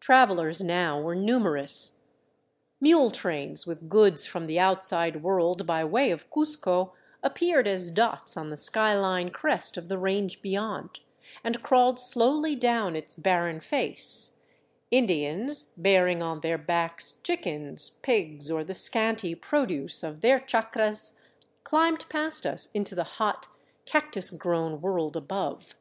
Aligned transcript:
Travelers 0.00 0.62
now 0.62 0.98
were 0.98 1.14
numerous. 1.14 1.98
Mule 2.80 3.10
trains 3.10 3.66
with 3.66 3.86
goods 3.86 4.24
from 4.24 4.46
the 4.46 4.58
outside 4.58 5.22
world 5.22 5.66
by 5.66 5.84
way 5.84 6.10
of 6.10 6.30
Cuzco 6.30 6.94
appeared 7.22 7.68
as 7.68 7.90
dots 7.90 8.34
on 8.34 8.48
the 8.48 8.56
sky 8.56 8.98
line 8.98 9.28
crest 9.28 9.76
of 9.76 9.90
the 9.90 9.98
range 9.98 10.40
beyond, 10.40 11.00
and 11.44 11.62
crawled 11.62 12.00
slowly 12.00 12.56
down 12.56 12.96
its 12.96 13.14
barren 13.14 13.60
face; 13.60 14.36
Indians, 14.90 15.66
bearing 15.76 16.22
on 16.22 16.40
their 16.40 16.56
backs 16.56 17.12
chickens, 17.12 17.90
pigs, 17.90 18.50
or 18.50 18.64
the 18.64 18.74
scanty 18.74 19.34
produce 19.34 20.02
of 20.02 20.22
their 20.22 20.38
chacras, 20.38 21.12
climbed 21.62 22.08
past 22.08 22.46
us 22.46 22.70
into 22.72 22.94
the 22.94 23.04
hot, 23.04 23.48
cactus 23.84 24.30
grown 24.30 24.80
world 24.80 25.14
above. 25.14 25.74